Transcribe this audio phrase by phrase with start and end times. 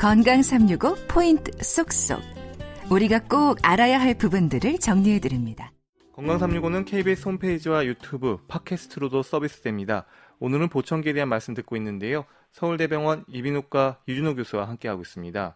[0.00, 2.22] 건강 365 포인트 쏙쏙.
[2.90, 5.72] 우리가 꼭 알아야 할 부분들을 정리해 드립니다.
[6.14, 10.06] 건강 365는 KBS 홈페이지와 유튜브, 팟캐스트로도 서비스됩니다.
[10.38, 12.24] 오늘은 보청기에 대한 말씀 듣고 있는데요.
[12.52, 15.54] 서울대병원 이비인후과 유준호 교수와 함께하고 있습니다.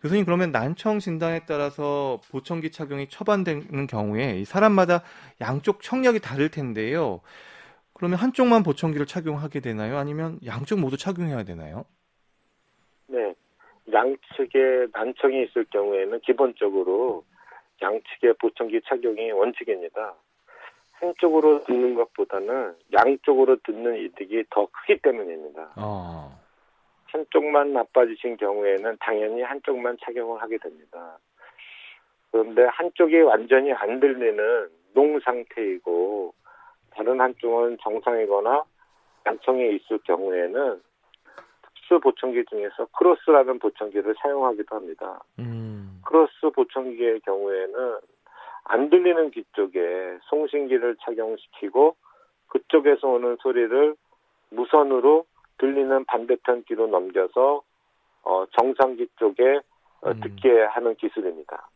[0.00, 5.02] 교수님 그러면 난청 진단에 따라서 보청기 착용이 처방되는 경우에 사람마다
[5.40, 7.20] 양쪽 청력이 다를 텐데요.
[7.94, 9.98] 그러면 한쪽만 보청기를 착용하게 되나요?
[9.98, 11.84] 아니면 양쪽 모두 착용해야 되나요?
[13.08, 13.34] 네.
[13.92, 17.24] 양측에 난청이 있을 경우에는 기본적으로
[17.80, 20.14] 양측의 보청기 착용이 원칙입니다.
[20.92, 25.72] 한쪽으로 듣는 것보다는 양쪽으로 듣는 이득이 더 크기 때문입니다.
[25.76, 26.40] 어.
[27.06, 31.18] 한쪽만 나빠지신 경우에는 당연히 한쪽만 착용을 하게 됩니다.
[32.30, 36.32] 그런데 한쪽이 완전히 안 들리는 농 상태이고
[36.90, 38.64] 다른 한쪽은 정상이거나
[39.26, 40.80] 양청에 있을 경우에는
[41.92, 45.22] 특수 보청기 중에서 크로스라는 보청기를 사용하기도 합니다.
[45.38, 46.00] 음.
[46.06, 47.98] 크로스 보청기의 경우에는
[48.64, 51.96] 안 들리는 귀 쪽에 송신기를 착용시키고
[52.48, 53.94] 그쪽에서 오는 소리를
[54.50, 55.26] 무선으로
[55.58, 57.62] 들리는 반대편 귀로 넘겨서
[58.22, 59.60] 어, 정상귀 쪽에
[60.00, 60.20] 어, 음.
[60.20, 61.68] 듣게 하는 기술입니다.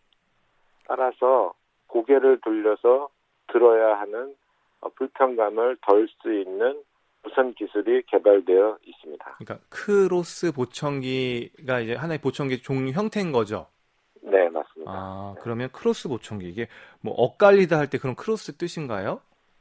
[0.87, 1.53] 따라서
[1.89, 3.09] 고개를 돌려서
[3.49, 4.35] 들어야 하는
[4.81, 6.83] 어, 불편감을 덜 수 있는
[7.27, 9.37] 무선 기술이 개발되어 있습니다.
[9.39, 13.67] 그러니까 크로스 보청기가 이제 하나의 보청기 종류 형태인 거죠.
[14.23, 14.93] 네, 맞습니다.
[14.93, 16.69] 아, 그러면 크로스 보청기 이게
[17.01, 19.21] 뭐 엇갈리다 할 때 그런 크로스 뜻인가요?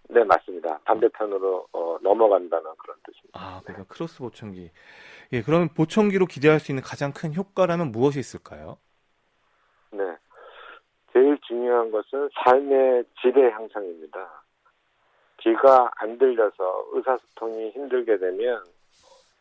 [0.09, 0.77] 네, 맞습니다.
[0.85, 3.39] 반대편으로 어, 넘어간다는 그런 뜻입니다.
[3.39, 4.69] 아, 그러니까 크로스 보청기.
[5.33, 8.77] 예, 그러면 보청기로 기대할 수 있는 가장 큰 효과라면 무엇이 있을까요?
[9.91, 10.03] 네.
[11.13, 14.43] 제일 중요한 것은 삶의 질의 향상입니다.
[15.45, 18.63] 귀가 안 들려서 의사소통이 힘들게 되면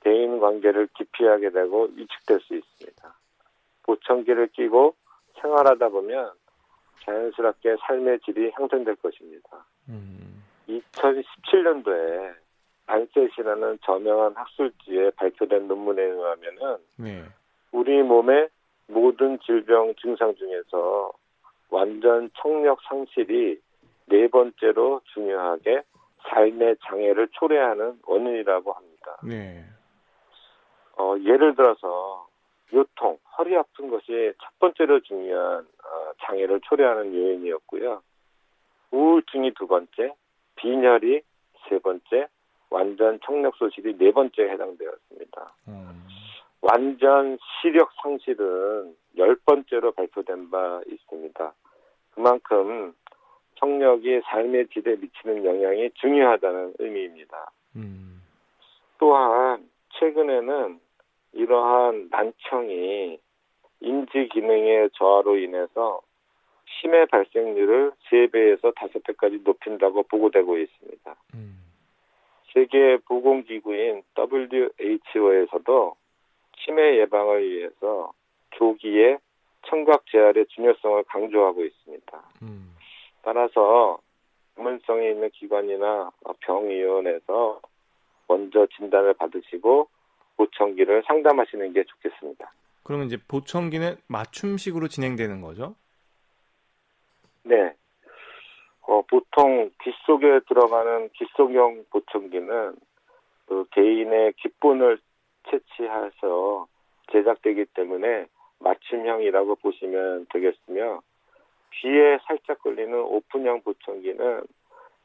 [0.00, 3.14] 대인 관계를 기피하게 되고 위축될 수 있습니다.
[3.84, 4.94] 보청기를 끼고
[5.40, 6.30] 생활하다 보면
[7.04, 9.64] 자연스럽게 삶의 질이 향상될 것입니다.
[9.88, 10.44] 음.
[10.68, 12.34] 2017년도에
[12.86, 17.24] 안셋이라는 저명한 학술지에 발표된 논문에 의하면은 네.
[17.72, 18.48] 우리 몸의
[18.88, 21.12] 모든 질병 증상 중에서
[21.70, 23.58] 완전 청력 상실이
[24.06, 25.82] 네 번째로 중요하게
[26.28, 29.16] 삶의 장애를 초래하는 원인이라고 합니다.
[29.22, 29.64] 네.
[30.96, 32.28] 어, 예를 들어서
[32.72, 38.02] 요통, 허리 아픈 것이 첫 번째로 중요한 어, 장애를 초래하는 요인이었고요.
[38.90, 40.14] 우울증이 두 번째,
[40.56, 41.20] 빈혈이
[41.68, 42.28] 세 번째,
[42.70, 45.54] 완전 청력 소실이 네 번째에 해당되었습니다.
[45.68, 46.06] 음.
[46.60, 51.52] 완전 시력 상실은 열 번째로 발표된 바 있습니다.
[52.12, 52.94] 그만큼
[53.56, 57.50] 청력이 삶의 질에 미치는 영향이 중요하다는 의미입니다.
[57.76, 58.22] 음.
[58.98, 60.80] 또한 최근에는
[61.32, 63.18] 이러한 난청이
[63.80, 66.00] 인지 기능의 저하로 인해서
[66.80, 71.16] 치매 발생률을 3배에서 5배까지 높인다고 보고되고 있습니다.
[71.34, 71.58] 음.
[72.52, 75.96] 세계 보건기구인 WHO에서도
[76.58, 78.12] 치매 예방을 위해서
[78.52, 79.18] 조기에
[79.66, 82.22] 청각 재활의 중요성을 강조하고 있습니다.
[82.42, 82.73] 음.
[83.24, 83.98] 따라서
[84.54, 87.60] 전문성이 있는 기관이나 병의원에서
[88.28, 89.88] 먼저 진단을 받으시고
[90.36, 92.52] 보청기를 상담하시는 게 좋겠습니다.
[92.82, 95.74] 그러면 이제 보청기는 맞춤식으로 진행되는 거죠?
[97.44, 97.74] 네.
[98.82, 102.76] 어, 보통 귀 속에 들어가는 귀속형 보청기는
[103.46, 104.98] 그 개인의 기본을
[105.50, 106.66] 채취해서
[107.12, 108.26] 제작되기 때문에
[108.58, 111.00] 맞춤형이라고 보시면 되겠으며
[111.80, 114.42] 귀에 살짝 걸리는 오픈형 보청기는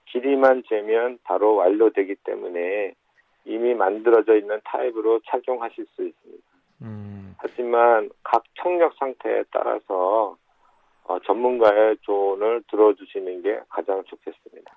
[0.05, 2.93] 길이만 재면 바로 완료되기 때문에
[3.45, 6.43] 이미 만들어져 있는 타입으로 착용하실 수 있습니다.
[6.81, 7.35] 음.
[7.37, 10.37] 하지만 각 청력 상태에 따라서
[11.03, 14.71] 어, 전문가의 조언을 들어주시는 게 가장 좋겠습니다.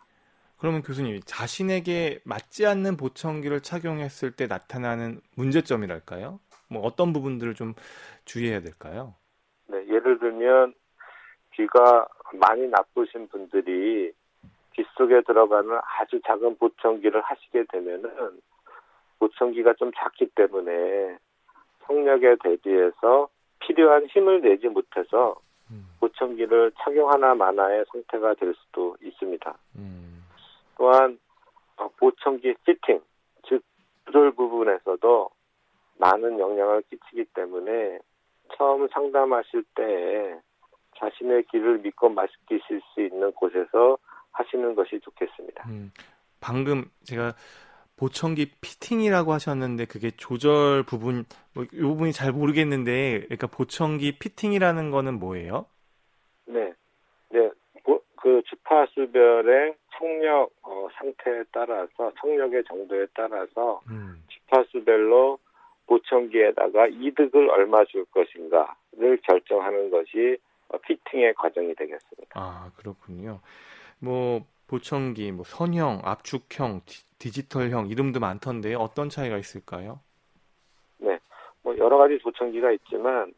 [0.58, 6.38] 그러면 교수님, 자신에게 맞지 않는 보청기를 착용했을 때 나타나는 문제점이랄까요?
[6.70, 7.74] 뭐 어떤 부분들을 좀
[8.24, 9.14] 주의해야 될까요?
[9.66, 10.74] 네, 예를 들면
[11.54, 14.12] 귀가 많이 나쁘신 분들이
[14.74, 18.40] 귀 속에 들어가는 아주 작은 보청기를 하시게 되면은
[19.18, 21.18] 보청기가 좀 작기 때문에
[21.86, 23.28] 성력에 대비해서
[23.60, 25.36] 필요한 힘을 내지 못해서
[25.70, 25.86] 음.
[26.00, 29.54] 보청기를 착용하나 마나의 상태가 될 수도 있습니다.
[29.76, 30.24] 음.
[30.76, 31.18] 또한
[31.76, 33.00] 어, 보청기 피팅,
[33.46, 33.62] 즉
[34.06, 35.30] 조절 부분에서도
[35.98, 37.98] 많은 영향을 끼치기 때문에
[38.56, 40.40] 처음 상담하실 때
[41.02, 43.98] 자신의 길을 믿고 맡기실 수 있는 곳에서
[44.30, 45.64] 하시는 것이 좋겠습니다.
[45.68, 45.90] 음,
[46.40, 47.34] 방금 제가
[47.96, 55.18] 보청기 피팅이라고 하셨는데 그게 조절 부분 뭐, 이 부분이 잘 모르겠는데 그러니까 보청기 피팅이라는 거는
[55.18, 55.66] 뭐예요?
[56.46, 56.72] 네,
[57.30, 57.50] 네,
[58.16, 64.22] 그 주파수별의 청력 어, 상태에 따라서 청력의 정도에 따라서 음.
[64.28, 65.38] 주파수별로
[65.86, 72.32] 보청기에다가 이득을 얼마 줄 것인가를 결정하는 것이 어, 피팅의 과정이 되겠습니다.
[72.34, 73.40] 아 그렇군요.
[73.98, 76.80] 뭐 보청기, 뭐 선형, 압축형,
[77.18, 80.00] 디 지털형 이름도 많던데 어떤 차이가 있을까요?
[80.98, 81.18] 네,
[81.62, 83.32] 뭐 여러 가지 보청기가 있지만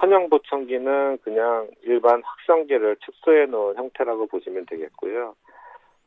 [0.00, 5.34] 선형 보청기는 그냥 일반 확성기를 축소해 놓은 형태라고 보시면 되겠고요.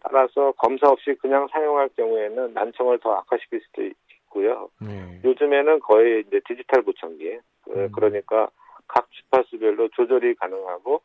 [0.02, 4.69] 따라서 검사 없이 그냥 사용할 경우에는 난청을 더 악화시킬 수도 있고요.
[4.81, 5.22] 네.
[5.24, 7.92] 요즘에는 거의 이제 디지털 보청기, 그 음.
[7.92, 8.50] 그러니까
[8.90, 11.02] 각 주파수별로 조절이 가능하고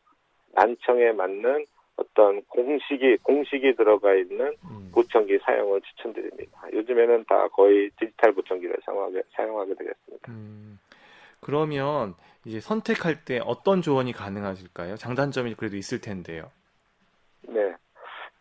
[0.53, 1.65] 난청에 맞는
[1.95, 4.91] 어떤 공식이 공식이 들어가 있는 음.
[4.93, 6.67] 보청기 사용을 추천드립니다.
[6.73, 10.31] 요즘에는 다 거의 디지털 보청기를 사용하게 사용하게 되겠습니다.
[10.31, 10.79] 음.
[11.39, 14.95] 그러면 이제 선택할 때 어떤 조언이 가능하실까요?
[14.95, 16.51] 장단점이 그래도 있을 텐데요.
[17.43, 17.73] 네,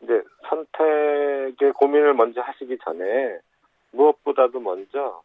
[0.02, 3.38] 이제 선택의 고민을 먼저 하시기 전에
[3.92, 5.22] 무엇보다도 먼저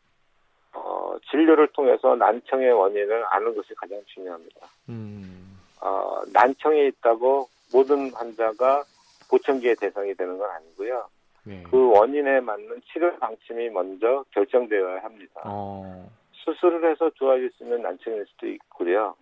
[0.74, 4.68] 어, 진료를 통해서 난청의 원인을 아는 것이 가장 중요합니다.
[4.90, 5.60] 음.
[5.82, 8.84] 어, 난청이 있다고 모든 환자가
[9.30, 11.08] 보청기의 대상이 되는 건 아니고요.
[11.44, 11.64] 네.
[11.70, 15.42] 그 원인에 맞는 치료 방침이 먼저 결정되어야 합니다.
[15.46, 16.10] 어.
[16.34, 19.16] 수술을 해서 좋아질 수 있는 난청일 수도 있고요.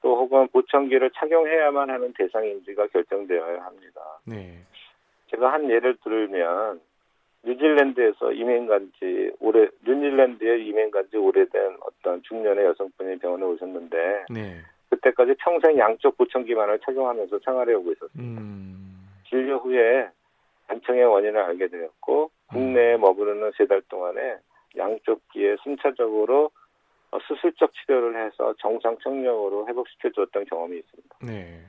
[0.00, 4.00] 또 혹은 보청기를 착용해야만 하는 대상인지가 결정되어야 합니다.
[4.24, 4.58] 네.
[5.30, 6.80] 제가 한 예를 들면
[7.48, 14.60] 뉴질랜드에서 이민 간지 오래 뉴질랜드에 이민 간지 오래된 어떤 중년의 여성분이 병원에 오셨는데 네.
[14.90, 18.40] 그때까지 평생 양쪽 보청기만을 착용하면서 생활해 오고 있었습니다.
[18.42, 19.08] 음.
[19.28, 20.08] 진료 후에
[20.68, 23.00] 난청의 원인을 알게 되었고 국내에 음.
[23.00, 24.36] 머무르는 세 달 동안에
[24.76, 26.50] 양쪽 귀에 순차적으로
[27.26, 31.16] 수술적 치료를 해서 정상 청력으로 회복시켜 주었던 경험이 있습니다.
[31.22, 31.60] 네.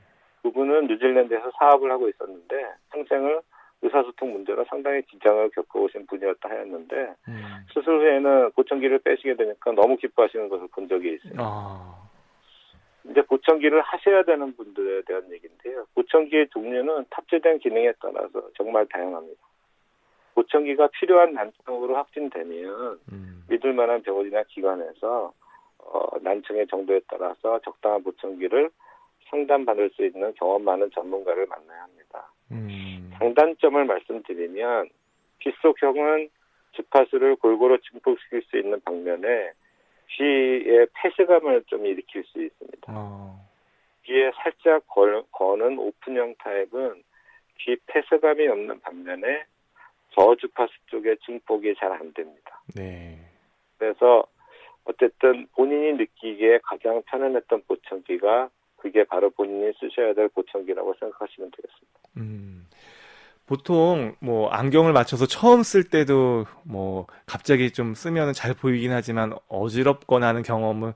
[0.41, 3.39] 그분은 뉴질랜드에서 사업을 하고 있었는데 평생을
[3.81, 7.41] 의사소통 문제로 상당히 긴장을 겪어오신 분이었다 하였는데 음.
[7.71, 11.35] 수술 후에는 보청기를 빼시게 되니까 너무 기뻐하시는 것을 본 적이 있어요.
[11.37, 12.09] 아.
[13.05, 15.85] 이제 보청기를 하셔야 되는 분들에 대한 얘기인데요.
[15.95, 19.41] 보청기의 종류는 탑재된 기능에 따라서 정말 다양합니다.
[20.35, 23.43] 보청기가 필요한 난청으로 확진되면 음.
[23.49, 25.33] 믿을 만한 병원이나 기관에서
[25.79, 28.69] 어, 난청의 정도에 따라서 적당한 보청기를
[29.29, 31.98] 상담받을 수 있는 경험 많은 전문가를 만나야 합니다.
[32.51, 33.11] 음.
[33.17, 34.89] 장단점을 말씀드리면
[35.39, 36.29] 귓속형은
[36.71, 39.51] 주파수를 골고루 증폭시킬 수 있는 방면에
[40.11, 42.93] 귀의 폐쇄감을 좀 일으킬 수 있습니다.
[42.95, 43.47] 어.
[44.05, 47.03] 귀에 살짝 걸, 거는 오픈형 타입은
[47.59, 49.43] 귀 폐쇄감이 없는 반면에
[50.11, 52.61] 저주파수 쪽에 증폭이 잘 안 됩니다.
[52.75, 53.19] 네.
[53.77, 54.25] 그래서
[54.85, 61.98] 어쨌든 본인이 느끼기에 가장 편안했던 보청기가 그게 바로 본인이 쓰셔야 될 보청기라고 생각하시면 되겠습니다.
[62.17, 62.67] 음.
[63.45, 70.27] 보통 뭐 안경을 맞춰서 처음 쓸 때도 뭐 갑자기 좀 쓰면 잘 보이긴 하지만 어지럽거나
[70.27, 70.93] 하는 경험을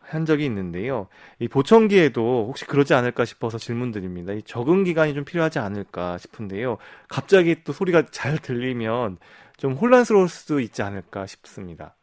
[0.00, 1.08] 한 적이 있는데요.
[1.38, 4.34] 이 보청기에도 혹시 그러지 않을까 싶어서 질문드립니다.
[4.34, 6.78] 이 적응 기간이 좀 필요하지 않을까 싶은데요.
[7.08, 9.16] 갑자기 또 소리가 잘 들리면
[9.56, 11.96] 좀 혼란스러울 수도 있지 않을까 싶습니다.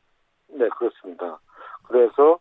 [0.49, 1.39] 네, 그렇습니다.
[1.83, 2.39] 그래서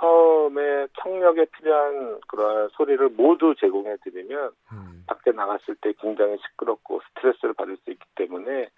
[0.00, 5.04] 처음에 청력에 필요한 그런 소리를 모두 제공해 드리면 음.
[5.06, 8.70] 밖에 나갔을 때 굉장히 시끄럽고 스트레스를 받을 수 있기 때문에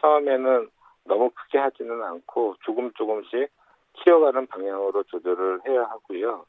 [0.00, 0.68] 처음에는
[1.04, 3.50] 너무 크게 하지는 않고 조금 조금씩
[3.92, 6.46] 키워가는 방향으로 조절을 해야 하고요.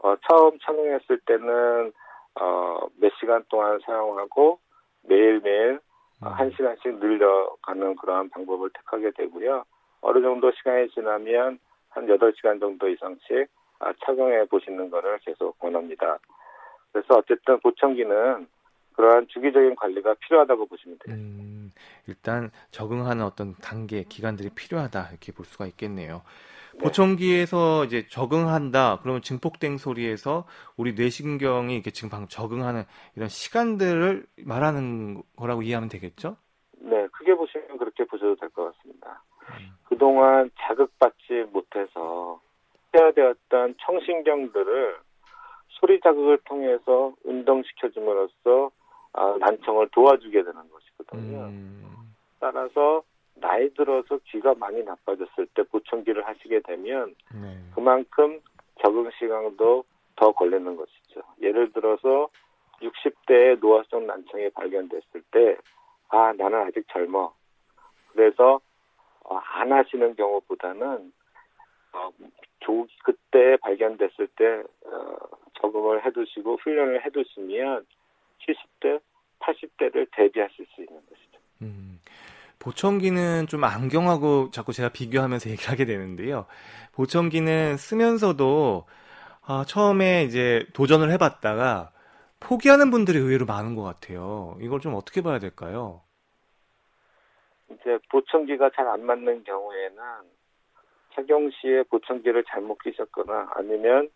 [0.00, 1.92] 어, 처음 착용했을 때는
[2.40, 4.58] 어, 몇 시간 동안 사용하고
[5.02, 5.80] 매일매일
[6.22, 6.26] 음.
[6.26, 9.64] 한 시간씩 늘려가는 그러한 방법을 택하게 되고요.
[10.00, 11.58] 어느 정도 시간이 지나면
[11.90, 13.59] 한 8시간 정도 이상씩 아,
[14.04, 16.18] 착용해 보시는 것을 계속 권합니다.
[16.92, 18.46] 그래서 어쨌든 보청기는
[18.94, 21.16] 그러한 주기적인 관리가 필요하다고 보시면 돼요.
[21.16, 21.70] 음,
[22.06, 26.22] 일단 적응하는 어떤 단계, 기간들이 필요하다 이렇게 볼 수가 있겠네요.
[26.74, 26.80] 네.
[26.80, 28.98] 보청기에서 이제 적응한다.
[29.02, 30.46] 그러면 증폭된 소리에서
[30.76, 32.82] 우리 뇌신경이 이렇게 지금 방금 적응하는
[33.16, 36.36] 이런 시간들을 말하는 거라고 이해하면 되겠죠?
[36.78, 39.22] 네, 크게 보시면 그렇게 보셔도 될 것 같습니다.
[39.50, 39.70] 음.
[39.88, 42.40] 그동안 자극받지 못해서
[42.92, 44.96] 폐화되었던 청신경들을
[45.68, 48.70] 소리 자극을 통해서 운동시켜줌으로써
[49.12, 51.38] 아, 난청을 도와주게 되는 것이거든요.
[51.46, 52.14] 음.
[52.38, 53.02] 따라서
[53.34, 57.58] 나이 들어서 귀가 많이 나빠졌을 때 보청기를 하시게 되면 네.
[57.74, 58.40] 그만큼
[58.82, 59.84] 적응 시간도
[60.16, 61.22] 더 걸리는 것이죠.
[61.40, 62.28] 예를 들어서
[62.80, 65.56] 60대에 노화성 난청이 발견됐을 때,
[66.08, 67.32] 아, 나는 아직 젊어.
[68.12, 68.60] 그래서
[69.24, 71.19] 어, 안 하시는 경우보다는 어,
[72.70, 75.16] 조, 그때 발견됐을 때 어,
[75.60, 77.84] 적응을 해두시고 훈련을 해두시면
[78.40, 79.00] 70대,
[79.40, 81.38] 80대를 대비하실 수 있는 것이죠.
[81.62, 81.98] 음,
[82.58, 86.46] 보청기는 좀 안경하고 자꾸 제가 비교하면서 얘기하게 되는데요.
[86.92, 88.86] 보청기는 쓰면서도
[89.42, 91.90] 아, 처음에 이제 도전을 해봤다가
[92.38, 94.56] 포기하는 분들이 의외로 많은 것 같아요.
[94.60, 96.02] 이걸 좀 어떻게 봐야 될까요?
[97.70, 100.02] 이제 보청기가 잘 안 맞는 경우에는
[101.14, 104.08] 착용 시에 보청기를 잘못 끼셨거나 아니면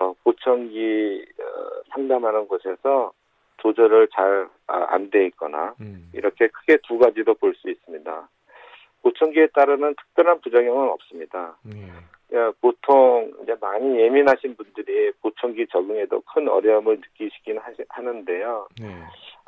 [0.00, 3.12] 어, 보청기 어, 상담하는 곳에서
[3.58, 6.10] 조절을 잘안 아, 돼 있거나 음.
[6.12, 8.28] 이렇게 크게 두 가지로 볼 수 있습니다.
[9.02, 11.56] 보청기에 따르는 특별한 부작용은 없습니다.
[11.62, 11.90] 네.
[12.60, 18.68] 보통 이제 많이 예민하신 분들이 보청기 적응에도 큰 어려움을 느끼시긴 하는데요.
[18.80, 19.02] 네.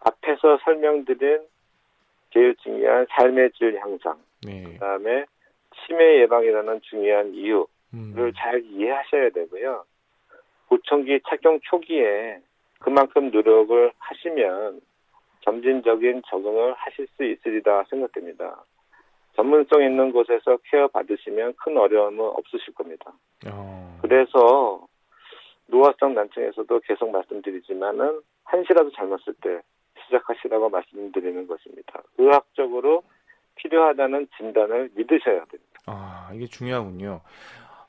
[0.04, 1.40] 앞에서 설명드린
[2.32, 4.62] 제일 중요한 삶의 질 향상, 네.
[4.64, 5.24] 그다음에
[5.86, 8.32] 치매 예방이라는 중요한 이유를 음.
[8.36, 9.84] 잘 이해하셔야 되고요.
[10.68, 12.40] 보청기 착용 초기에
[12.80, 14.80] 그만큼 노력을 하시면
[15.42, 18.64] 점진적인 적응을 하실 수 있으리라 생각됩니다.
[19.36, 23.12] 전문성 있는 곳에서 케어 받으시면 큰 어려움은 없으실 겁니다.
[23.46, 23.98] 어.
[24.02, 24.86] 그래서
[25.66, 29.60] 노화성 난청에서도 계속 말씀드리지만은 한시라도 잘못을 때
[30.04, 32.02] 시작하시라고 말씀드리는 것입니다.
[32.18, 33.02] 의학적으로
[33.56, 35.75] 필요하다는 진단을 믿으셔야 됩니다.
[35.86, 37.20] 아, 이게 중요하군요.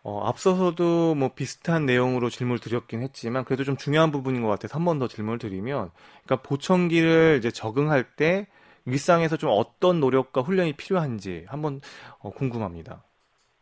[0.03, 4.85] 어, 앞서서도 뭐 비슷한 내용으로 질문을 드렸긴 했지만 그래도 좀 중요한 부분인 것 같아서 한
[4.85, 5.91] 번 더 질문을 드리면
[6.25, 8.47] 그러니까 보청기를 이제 적응할 때
[8.85, 11.81] 일상에서 좀 어떤 노력과 훈련이 필요한지 한번
[12.19, 13.03] 어, 궁금합니다.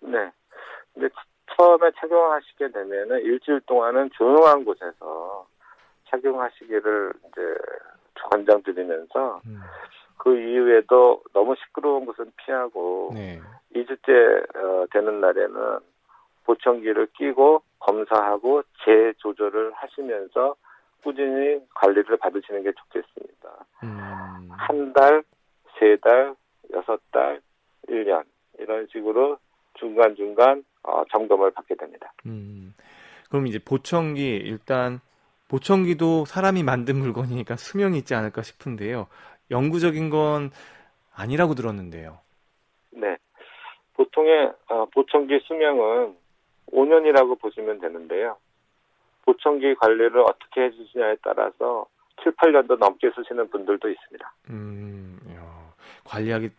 [0.02, 0.32] 네.
[0.94, 1.10] 근데
[1.58, 5.48] 처음에 착용하시게 되면은 일주일 동안은 조용한 곳에서
[6.12, 7.42] 착용하시기를 이제
[8.30, 9.62] 권장드리면서 음.
[10.26, 13.40] 그 이후에도 너무 시끄러운 곳은 피하고 네.
[13.76, 15.78] 2주째 어, 되는 날에는
[16.46, 20.56] 보청기를 끼고 검사하고 재조절을 하시면서
[21.04, 23.66] 꾸준히 관리를 받으시는 게 좋겠습니다.
[23.84, 24.50] 음.
[24.50, 25.24] 한 달,
[25.78, 26.36] 세 달,
[26.74, 27.40] 여섯 달,
[27.88, 28.24] 1년
[28.58, 29.38] 이런 식으로
[29.76, 32.12] 중간중간 어, 점검을 받게 됩니다.
[32.26, 32.74] 음.
[33.30, 35.00] 그럼 이제 보청기 일단
[35.50, 39.08] 보청기도 사람이 만든 물건이니까 수명이 있지 않을까 싶은데요.
[39.52, 40.52] 영구적인 건
[41.14, 42.20] 아니라고 들었는데요.
[42.92, 43.18] 네.
[43.94, 46.16] 보통의 어, 보청기 수명은
[46.72, 48.38] 5년이라고 보시면 되는데요.
[49.24, 51.88] 보청기 관리를 어떻게 해주시냐에 따라서
[52.24, 54.34] 7, 8년도 넘게 쓰시는 분들도 있습니다.
[54.50, 55.74] 음, 야,
[56.06, 56.50] 관리하기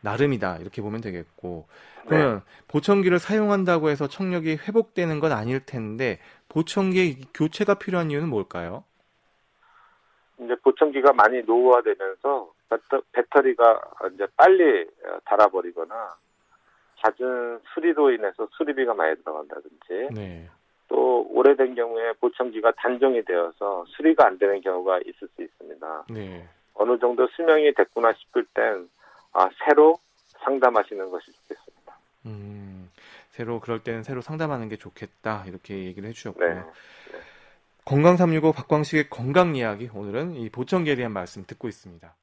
[0.00, 1.66] 나름이다 이렇게 보면 되겠고
[2.06, 2.40] 그러면 네.
[2.68, 6.18] 보청기를 사용한다고 해서 청력이 회복되는 건 아닐 텐데
[6.48, 8.84] 보청기 교체가 필요한 이유는 뭘까요?
[10.40, 12.52] 이제 보청기가 많이 노후화되면서
[13.12, 13.80] 배터리가
[14.14, 14.86] 이제 빨리
[15.24, 16.16] 닳아버리거나
[17.02, 20.48] 잦은 수리로 인해서 수리비가 많이 들어간다든지 네.
[20.88, 26.04] 또 오래된 경우에 보청기가 단종이 되어서 수리가 안 되는 경우가 있을 수 있습니다.
[26.10, 26.48] 네.
[26.74, 28.88] 어느 정도 수명이 됐구나 싶을 땐
[29.32, 29.98] 아, 새로
[30.44, 31.98] 상담하시는 것이 좋겠습니다.
[32.26, 32.90] 음,
[33.30, 36.48] 새로 그럴 때는 새로 상담하는 게 좋겠다 이렇게 얘기를 해주셨고요.
[36.48, 36.54] 네.
[37.12, 37.17] 네.
[37.88, 42.14] 건강 365 박광식의 건강 이야기 오늘은 이 보청기에 대한 말씀 듣고 있습니다.